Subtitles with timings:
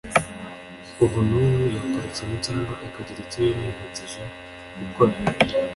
[1.03, 4.21] ubu n’ubu, yakora ikintu cyangwa akagira icyo yirengagiza
[4.79, 5.13] gukora